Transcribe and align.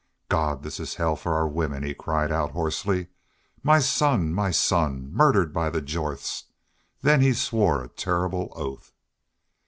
"God, 0.29 0.63
this 0.63 0.79
is 0.79 0.95
hell 0.95 1.15
for 1.15 1.35
our 1.35 1.47
women," 1.47 1.83
he 1.83 1.93
cried 1.93 2.31
out, 2.31 2.53
hoarsely. 2.53 3.09
"My 3.61 3.77
son 3.77 4.33
my 4.33 4.49
son!... 4.49 5.11
Murdered 5.13 5.53
by 5.53 5.69
the 5.69 5.79
Jorths!" 5.79 6.45
Then 7.03 7.21
he 7.21 7.33
swore 7.35 7.83
a 7.83 7.87
terrible 7.87 8.51
oath. 8.55 8.93